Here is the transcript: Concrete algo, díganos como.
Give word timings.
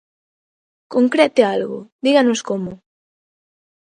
Concrete 0.93 1.41
algo, 1.55 1.79
díganos 2.05 2.39
como. 2.49 2.71